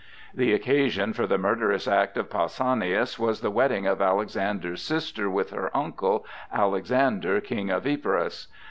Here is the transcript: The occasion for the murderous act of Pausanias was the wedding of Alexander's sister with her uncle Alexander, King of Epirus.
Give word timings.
The 0.33 0.51
occasion 0.51 1.13
for 1.13 1.27
the 1.27 1.37
murderous 1.37 1.87
act 1.87 2.17
of 2.17 2.27
Pausanias 2.27 3.19
was 3.19 3.41
the 3.41 3.51
wedding 3.51 3.85
of 3.85 4.01
Alexander's 4.01 4.81
sister 4.81 5.29
with 5.29 5.51
her 5.51 5.69
uncle 5.77 6.25
Alexander, 6.51 7.39
King 7.39 7.69
of 7.69 7.85
Epirus. 7.85 8.47